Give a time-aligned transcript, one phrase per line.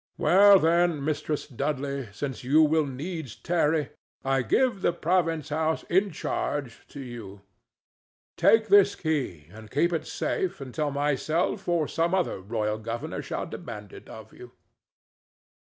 [0.17, 3.89] —Well, then, Mistress Dudley, since you will needs tarry,
[4.25, 7.41] I give the province house in charge to you.
[8.35, 13.45] Take this key, and keep it safe until myself or some other royal governor shall
[13.45, 14.53] demand it of you."